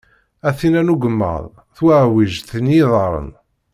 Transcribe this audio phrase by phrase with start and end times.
[0.47, 1.43] A tinn-a n ugemmaḍ,
[1.75, 3.29] tuɛwijt n yiḍarren.